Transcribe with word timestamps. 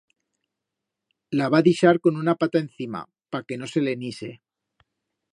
La 1.41 1.49
va 1.55 1.59
dixar 1.67 1.91
con 2.07 2.17
una 2.21 2.35
pata 2.43 2.61
encima, 2.67 3.01
pa 3.35 3.41
que 3.51 3.59
no 3.65 3.69
se 3.75 3.83
le'n 3.89 4.07
ise. 4.09 4.31